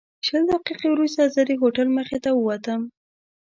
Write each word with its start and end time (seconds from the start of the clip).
شل 0.25 0.43
دقیقې 0.51 0.89
وروسته 0.91 1.31
زه 1.33 1.41
د 1.45 1.51
هوټل 1.61 1.87
مخې 1.97 2.17
ته 2.25 2.29
ووتم. 2.33 2.81